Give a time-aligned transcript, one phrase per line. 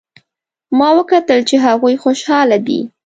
[0.77, 2.79] ما وکتل چې هغوی خوشحاله دي